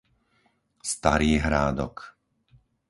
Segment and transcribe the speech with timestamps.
[0.83, 1.95] Starý Hrádok